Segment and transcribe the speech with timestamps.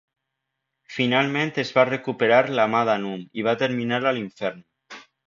[0.93, 4.65] Finalment es va recuperar la mà d'Anum i va terminar a l'infern.